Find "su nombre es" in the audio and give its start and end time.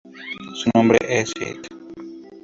0.55-1.29